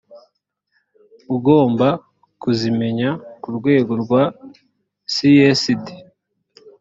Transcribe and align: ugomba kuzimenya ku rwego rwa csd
ugomba 1.35 1.87
kuzimenya 2.41 3.09
ku 3.41 3.49
rwego 3.57 3.91
rwa 4.03 4.23
csd 5.13 5.85